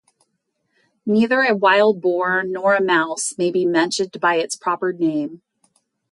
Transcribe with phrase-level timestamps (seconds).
[1.05, 5.43] Neither a wild boar nor a mouse may be mentioned by its proper name.